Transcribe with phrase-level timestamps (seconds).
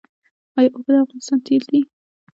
[0.57, 1.81] آیا اوبه د افغانستان تیل دي؟